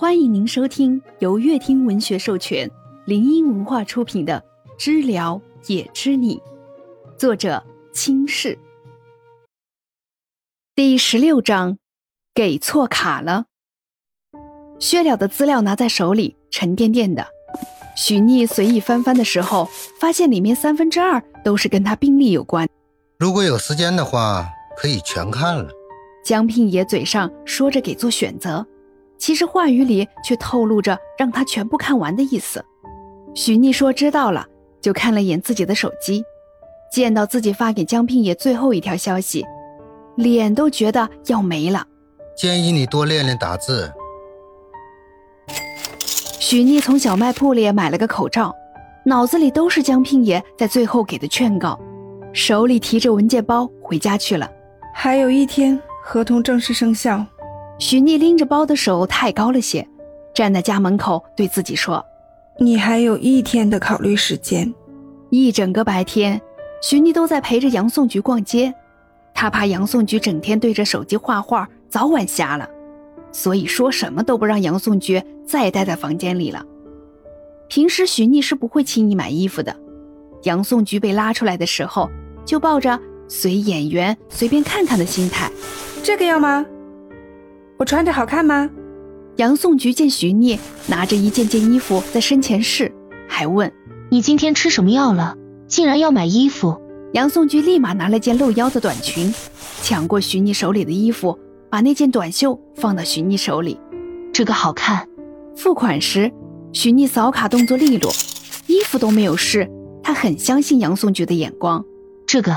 [0.00, 2.70] 欢迎您收听由乐听文学授权、
[3.04, 4.40] 林音文化出品的
[4.78, 6.36] 《知了也知你》，
[7.16, 8.56] 作者清世。
[10.76, 11.78] 第十六章，
[12.32, 13.46] 给错卡了。
[14.78, 17.26] 薛了的资料拿在手里，沉甸甸的。
[17.96, 19.68] 许逆随意翻翻的时候，
[19.98, 22.68] 发现里面三分之二都是跟他病历有关。
[23.18, 24.46] 如果有时间的话，
[24.76, 25.68] 可以全看了。
[26.24, 28.64] 江聘也嘴上说着给做选择。
[29.18, 32.64] 其实话语里却透露着让他全部看完的意思。
[33.34, 34.46] 许逆说知道了，
[34.80, 36.22] 就看了眼自己的手机，
[36.92, 39.44] 见到自己发给江聘野最后一条消息，
[40.16, 41.84] 脸都觉得要没了。
[42.36, 43.92] 建议你多练练打字。
[46.38, 48.54] 许逆从小卖铺里买了个口罩，
[49.04, 51.78] 脑子里都是江聘野在最后给的劝告，
[52.32, 54.50] 手里提着文件包回家去了。
[54.94, 57.24] 还有一天，合同正式生效。
[57.78, 59.86] 许逆拎着包的手太高了些，
[60.34, 62.04] 站在家门口对自己说
[62.58, 64.72] ：“你还有一天的考虑时间。”
[65.30, 66.40] 一整个白天，
[66.82, 68.74] 许逆都在陪着杨颂菊逛街。
[69.32, 72.68] 他怕杨颂菊整天对着手机画画，早晚瞎了，
[73.30, 76.64] 所以说什么都不让杨颂菊再待在房间里了。
[77.68, 79.76] 平时许逆是不会轻易买衣服的，
[80.42, 82.10] 杨颂菊被拉出来的时候，
[82.44, 82.98] 就抱着
[83.28, 85.48] 随演员随便看看的心态。
[86.02, 86.66] 这个要吗？
[87.78, 88.68] 我穿着好看吗？
[89.36, 92.92] 杨颂菊见徐聂拿着一件件衣服在身前试，
[93.28, 93.72] 还问
[94.10, 95.36] ：“你今天吃什么药了？
[95.68, 96.76] 竟然要买衣服？”
[97.14, 99.32] 杨颂菊立马拿了件露腰的短裙，
[99.80, 101.38] 抢过徐聂手里的衣服，
[101.70, 103.78] 把那件短袖放到徐聂手里。
[104.32, 105.08] 这个好看。
[105.56, 106.32] 付款时，
[106.72, 108.12] 徐聂扫卡动作利落，
[108.66, 109.70] 衣服都没有试，
[110.02, 111.84] 他很相信杨颂菊的眼光。
[112.26, 112.56] 这个，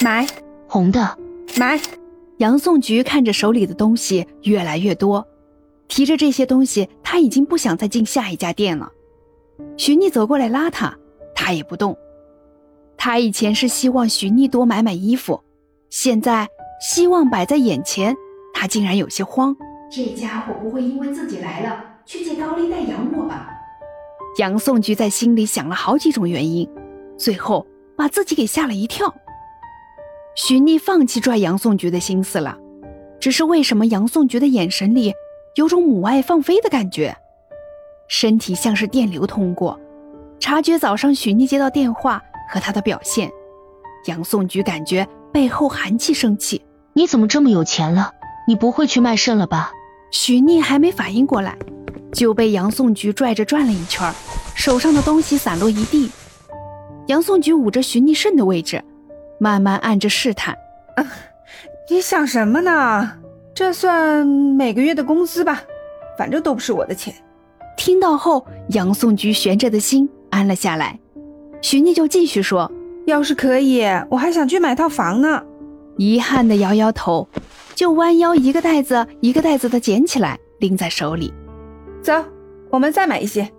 [0.00, 0.26] 买
[0.68, 1.18] 红的，
[1.58, 1.80] 买。
[2.42, 5.24] 杨颂菊看着手里的东西越来越多，
[5.86, 8.90] 提着这些东西，他已经不想再进下一家店了。
[9.76, 10.92] 徐逆走过来拉他，
[11.36, 11.96] 他也不动。
[12.96, 15.40] 他以前是希望徐逆多买买衣服，
[15.88, 16.48] 现在
[16.80, 18.12] 希望摆在眼前，
[18.52, 19.54] 他竟然有些慌。
[19.88, 23.50] 这家伙不会因为自己来了去借高利贷养我吧？
[24.38, 26.68] 杨颂菊在心里想了好几种原因，
[27.16, 27.64] 最后
[27.96, 29.14] 把自己给吓了一跳。
[30.34, 32.56] 许逆放弃拽杨颂菊的心思了，
[33.20, 35.12] 只是为什么杨颂菊的眼神里
[35.56, 37.14] 有种母爱放飞的感觉？
[38.08, 39.78] 身体像是电流通过，
[40.40, 43.30] 察觉早上许逆接到电话和他的表现，
[44.06, 46.62] 杨颂菊感觉背后寒气升起。
[46.94, 48.12] 你怎么这么有钱了？
[48.48, 49.70] 你不会去卖肾了吧？
[50.10, 51.56] 许逆还没反应过来，
[52.12, 54.10] 就被杨颂菊拽着转了一圈，
[54.54, 56.10] 手上的东西散落一地。
[57.06, 58.82] 杨颂菊捂着许逆肾的位置。
[59.42, 60.56] 慢慢按着试探，
[61.90, 63.14] 你想什么呢？
[63.52, 65.64] 这算每个月的工资吧，
[66.16, 67.12] 反正都不是我的钱。
[67.76, 70.96] 听到后，杨颂菊悬着的心安了下来。
[71.60, 72.70] 许妮就继续说
[73.04, 75.42] ：“要是可以，我还想去买套房呢。”
[75.98, 77.28] 遗憾的摇摇头，
[77.74, 81.34] 就弯腰一个袋子一个袋子的捡起来，拎在手里。
[82.00, 82.24] 走，
[82.70, 83.50] 我们再买一些。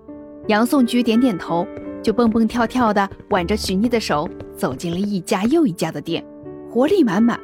[0.47, 1.67] 杨颂菊点点头。
[2.01, 6.23] 就蹦蹦跳跳的挽着许妮的手走进了一家又一家的店，
[6.69, 7.39] 活力满满。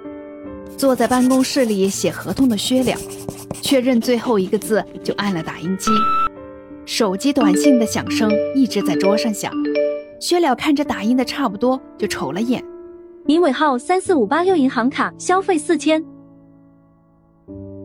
[0.77, 2.95] 坐在办公室里写合同的薛了，
[3.61, 5.91] 确认最后一个字就按了打印机。
[6.85, 9.51] 手机短信的响声一直在桌上响。
[10.19, 12.63] 薛了看着打印的差不多，就瞅了眼。
[13.25, 16.03] 你尾号三四五八六银行卡消费四千。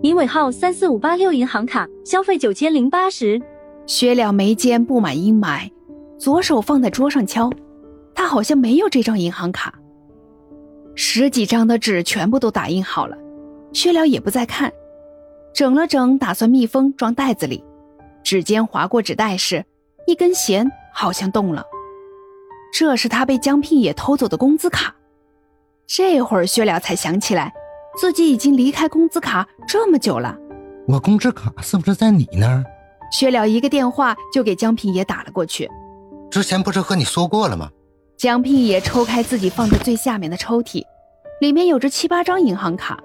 [0.03, 3.41] 你尾号三四五八六银行卡消费九千零八十。
[3.87, 5.71] 薛了眉间布满阴霾。
[6.19, 7.51] 左手放在桌上敲，
[8.25, 9.75] 他好像没有这张银行卡。
[10.95, 13.15] 十几张的纸全部都打印好了，
[13.75, 14.73] 薛了也不再看，
[15.53, 17.63] 整了整，打算密封装袋子里。
[18.23, 19.63] 指尖划过纸袋时，
[20.07, 21.63] 一根弦好像动了，
[22.73, 24.97] 这是他被江聘也偷走的工资卡。
[25.87, 27.53] 这会儿薛了才想起来，
[27.99, 30.35] 自己已经离开工资卡这么久了。
[30.89, 32.65] 我工资卡是不是在你那儿？
[33.13, 35.71] 薛了一个电话就给江聘也打了过去。
[36.31, 37.69] 之前不是和你说过了吗？
[38.17, 40.85] 江聘也抽开自己放在最下面的抽屉，
[41.41, 42.99] 里面有着七八张银行卡。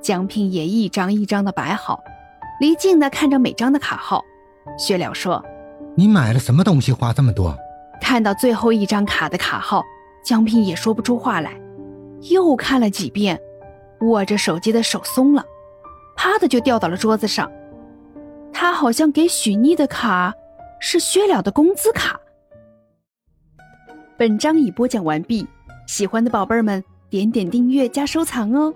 [0.00, 2.00] 江聘也一张一张的摆好，
[2.60, 4.24] 离近的看着每张的卡号。
[4.78, 5.44] 薛了说
[5.94, 7.56] ：“你买了什么东西花这么多？”
[8.00, 9.84] 看到最后一张卡的卡号，
[10.24, 11.52] 江聘也说不出话来。
[12.30, 13.38] 又看了几遍，
[14.00, 15.44] 握着手机的手松了，
[16.16, 17.50] 啪的就掉到了桌子上。
[18.52, 20.32] 他好像给许妮的卡
[20.80, 22.18] 是薛了的工资卡。
[24.18, 25.46] 本章已播讲完毕，
[25.86, 28.74] 喜欢的宝贝儿们点点订阅加收藏哦。